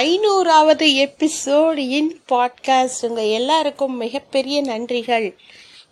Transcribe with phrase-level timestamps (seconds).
[0.00, 3.06] ஐநூறாவது episode இன் podcast.
[3.08, 5.36] உங்கள் எல்லாருக்கும் மிகப்பெரிய நன்றிகள்.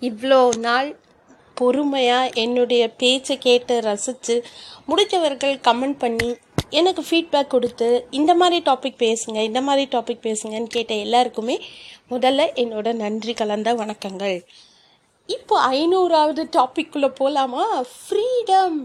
[0.01, 0.99] இவ்வளோ நாள்
[1.55, 4.45] பொறுமையாக என்னுடைய பேச்சை கேட்டு ரசித்து
[4.89, 6.37] முடித்தவர்கள் கமெண்ட் பண்ணி
[6.71, 11.65] எனக்கு ஃபீட்பேக் கொடுத்து இந்த மாதிரி டாபிக் பேசுங்க இந்த மாதிரி டாபிக் பேசுங்கன்னு கேட்ட எல்லாருக்குமே
[12.11, 14.41] முதல்ல என்னோட நன்றி கலந்த வணக்கங்கள்.
[15.27, 18.79] இப்போ ஐநூறாவது டாபிக்குள்ளே போகலாமா ஃப்ரீடம்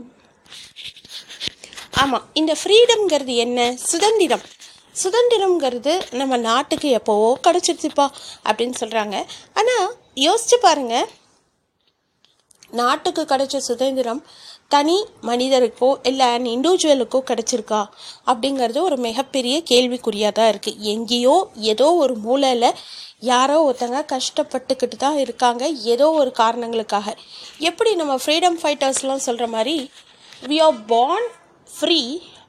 [1.92, 3.76] ஆமாம் இந்த ஃப்ரீடம்ங்கிறது என்ன?
[3.76, 4.42] சுதந்திரம்.
[5.04, 8.08] சுதந்திரம்ங்கிறது நம்ம நாட்டுக்கு எப்போவோ கிடச்சிருச்சுப்பா
[8.46, 9.16] அப்படின்னு சொல்கிறாங்க
[9.54, 9.88] ஆனால்
[10.22, 11.08] யோசிச்சு பாருங்கள்
[12.74, 14.22] நாட்டுக்கு கிடைச்ச சுதந்திரம்
[14.68, 17.82] தனி மனிதருக்கோ இல்லை அன் இண்டிவிஜுவலுக்கோ கிடச்சிருக்கா
[18.28, 21.36] அப்படிங்கிறது ஒரு மிகப்பெரிய கேள்விக்குறியாக தான் இருக்குது எங்கேயோ
[21.74, 22.70] ஏதோ ஒரு மூலையில்
[23.20, 25.64] யாரோ ஒருத்தங்க கஷ்டப்பட்டுக்கிட்டு தான் இருக்காங்க.
[25.94, 27.08] ஏதோ ஒரு காரணங்களுக்காக.
[27.60, 29.76] எப்படி நம்ம ஃப்ரீடம் ஃபைட்டர்ஸ்லாம் சொல்கிற மாதிரி
[30.44, 31.28] we are born
[31.70, 32.00] free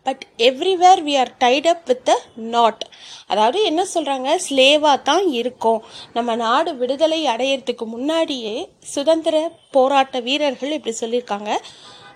[0.07, 2.17] but everywhere we are tied up with a
[2.55, 2.83] knot
[3.27, 5.81] அதாவது என்ன சொல்கிறாங்க ஸ்லேவாக தான் இருக்கோம்.
[6.13, 8.55] நம்ம நாடு விடுதலை அடையிறதுக்கு முன்னாடியே
[8.95, 9.37] சுதந்திர
[9.77, 11.51] போராட்ட வீரர்கள் இப்படி சொல்லியிருக்காங்க.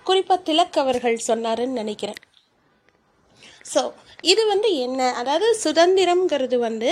[0.05, 2.21] குறிப்பாக திலக் அவர்கள் சொன்னாருன்னு நினைக்கிறேன்.
[3.65, 3.81] ஸோ
[4.33, 5.01] இது வந்து என்ன?
[5.21, 6.91] அதாவது சுதந்திரம்ங்கிறது வந்து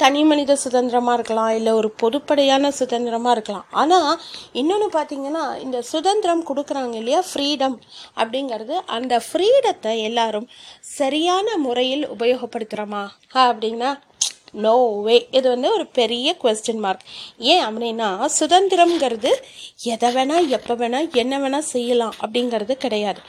[0.00, 3.66] தனி மனித சுதந்திரமாக இருக்கலாம் இல்லை ஒரு பொதுப்படையான சுதந்திரமாக இருக்கலாம்.
[3.80, 4.08] ஆனால்
[4.60, 7.20] இன்னொன்று பார்த்தீங்கன்னா இந்த சுதந்திரம் கொடுக்குறாங்க இல்லையா?
[7.30, 7.76] ஃப்ரீடம்
[8.20, 8.74] அப்படிங்கிறது.
[8.96, 10.48] அந்த ஃப்ரீடத்தை எல்லாரும்
[10.98, 13.04] சரியான முறையில் உபயோகப்படுத்துகிறோமா
[13.46, 13.92] அப்படின்னா
[14.64, 17.06] நோ வே இது வந்து ஒரு பெரிய கொஸ்டின் மார்க்
[17.52, 18.08] ஏன் அப்படின்னா
[18.40, 19.30] சுதந்திரம்ங்கிறது
[19.94, 23.20] எதை வேணால் எப்போ வேணால் என்ன வேணால் செய்யலாம் அப்படிங்கிறது கிடையாது.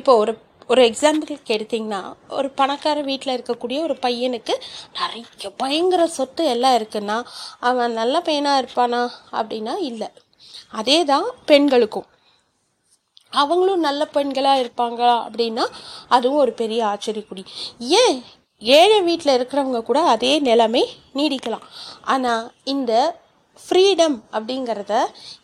[0.00, 0.34] இப்போ ஒரு
[0.66, 4.54] ஒரு எக்ஸாம்பிளுக்கு எடுத்திங்கன்னா ஒரு பணக்கார வீட்டில் இருக்கக்கூடிய ஒரு பையனுக்கு
[4.98, 7.16] நிறைய பயங்கர சொத்து எல்லாம் இருக்குன்னா
[7.60, 9.02] அவன் நல்ல பையனாக இருப்பானா
[9.40, 10.08] அப்படின்னா இல்லை.
[10.80, 12.08] அதே தான் பெண்களுக்கும்.
[13.42, 15.64] அவங்களும் நல்ல பெண்களாக இருப்பாங்களா அப்படின்னா
[16.08, 17.44] அதுவும் ஒரு பெரிய ஆச்சரியக்குடி.
[18.02, 18.18] ஏன்
[18.58, 20.82] ஏழை வீட்டில் இருக்கிறவங்க கூட அதே நிலைமை
[21.14, 21.64] நீடிக்கலாம்.
[22.14, 22.92] ஆனால் இந்த
[23.62, 24.94] ஃப்ரீடம் அப்படிங்கிறத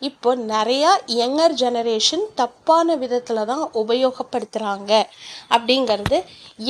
[0.07, 4.91] இப்போ நிறையா யங்கர் ஜெனரேஷன் தப்பான விதத்தில் தான் உபயோகப்படுத்துகிறாங்க
[5.55, 6.17] அப்படிங்கிறது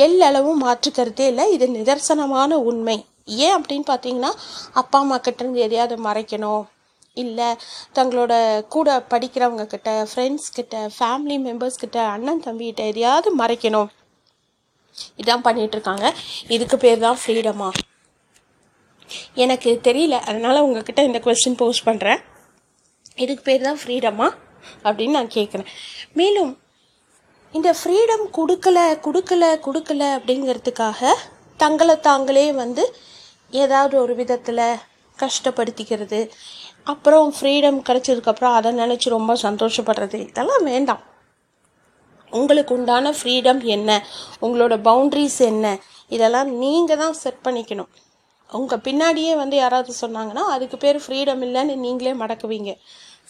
[0.05, 1.45] எல்லளவும் மாற்றுக்கிறதே இல்லை.
[1.55, 2.97] இது நிதர்சனமான உண்மை.
[3.45, 4.31] ஏன் அப்படின்னு பார்த்தீங்கன்னா
[4.81, 6.63] அப்பா அம்மா கிட்டேருந்து எதையாவது மறைக்கணும்.
[7.23, 7.49] இல்லை
[7.97, 8.33] தங்களோட
[8.75, 13.89] கூட படிக்கிறவங்க கிட்ட ஃப்ரெண்ட்ஸ் கிட்ட ஃபேமிலி மெம்பர்ஸ் கிட்ட அண்ணன் தம்பிகிட்ட எதையாவது மறைக்கணும்.
[15.21, 16.05] இதான் பண்ணிகிட்ருக்காங்க
[16.55, 17.89] இதுக்கு பேர் தான் ஃப்ரீடமாக
[19.35, 20.15] எனக்கு தெரியல.
[20.29, 22.21] அதனால் உங்ககிட்ட இந்த கொஸ்டின் போஸ்ட் பண்ணுறேன்
[23.15, 24.27] இதுக்கு பேர் தான் ஃப்ரீடமா
[24.83, 25.69] அப்படின்னு நான் கேட்குறேன்
[26.13, 26.51] மேலும்
[27.53, 31.11] இந்த ஃப்ரீடம் கொடுக்கல கொடுக்கல கொடுக்கல அப்படிங்கிறதுக்காக
[31.57, 32.83] தங்களை தாங்களே வந்து
[33.49, 34.63] ஏதாவது ஒரு விதத்தில்
[35.17, 36.19] கஷ்டப்படுத்திக்கிறது
[36.83, 41.01] அப்புறம் ஃப்ரீடம் கிடச்சதுக்கப்புறம் அதை நினச்சி ரொம்ப சந்தோஷப்படுறது இதெல்லாம் வேண்டாம்.
[42.31, 43.89] உங்களுக்கு உண்டான ஃப்ரீடம் என்ன?
[44.41, 45.77] உங்களோட பவுண்ட்ரிஸ் என்ன?
[46.07, 47.91] இதெல்லாம் நீங்கள் தான் செட் பண்ணிக்கணும்.
[48.51, 52.71] உங்கள் பின்னாடியே வந்து யாராவது சொன்னாங்கன்னா அதுக்கு பேர் ஃப்ரீடம் இல்லைன்னு நீங்களே மடக்குவீங்க.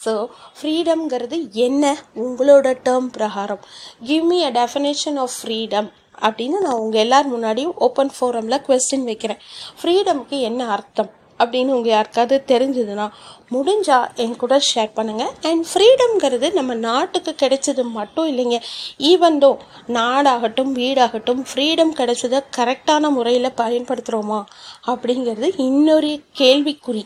[0.06, 0.12] ஸோ
[0.60, 1.84] ஃப்ரீடம்ங்கிறது என்ன?
[2.16, 3.64] உங்களோட டேர்ம் பிரகாரம்.
[4.04, 5.90] Give me a definition of freedom
[6.22, 9.42] அப்படின்னு நான் உங்கள் எல்லார் முன்னாடியும் ஓப்பன் ஃபோரமில் கொஸ்டின் வைக்கிறேன்.
[9.82, 11.12] ஃப்ரீடமுக்கு என்ன அர்த்தம்?
[11.42, 13.08] அப்படின்னு உங்கள் யாருக்காவது தெரிஞ்சதுன்னா
[13.52, 18.60] முடிஞ்சால் என் கூட ஷேர் பண்ணுங்கள் அண்ட் ஃப்ரீடம்ங்கிறது நம்ம நாட்டுக்கு கிடைச்சது மட்டும் இல்லைங்க.
[19.12, 19.52] ஈவன்தோ
[19.98, 24.42] நாடாகட்டும் வீடாகட்டும் ஃப்ரீடம் கிடைச்சதை கரெக்டான முறையில் பயன்படுத்துகிறோமா
[24.88, 27.04] அப்படிங்கிறது இன்னொரு கேள்விக்குறி.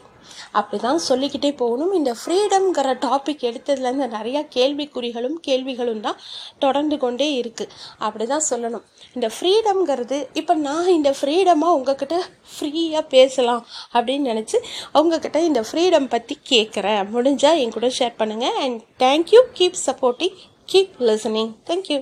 [0.59, 1.93] அப்படி தான் சொல்லிக்கிட்டே போகணும்.
[1.99, 6.19] இந்த ஃப்ரீடம்ங்கிற டாபிக் எடுத்ததுலேருந்து நிறையா கேள்விக்குறிகளும் கேள்விகளும் தான்
[6.65, 8.85] தொடர்ந்து கொண்டே இருக்குது அப்படி தான் சொல்லணும்.
[9.15, 12.17] இந்த ஃப்ரீடம்ங்கிறது இப்போ நான் இந்த ஃப்ரீடமாக உங்ககிட்ட
[12.55, 13.63] ஃப்ரீயாக பேசலாம்
[13.93, 14.57] அப்படின்னு நினச்சி
[15.01, 20.37] உங்ககிட்ட இந்த ஃப்ரீடம் பற்றி கேட்குறேன் முடிஞ்சால் என் கூட ஷேர் பண்ணுங்கள் and thank you keep supporting
[20.73, 21.99] keep listening thank you